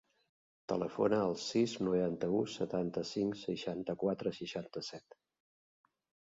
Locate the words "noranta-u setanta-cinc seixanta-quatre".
1.89-4.35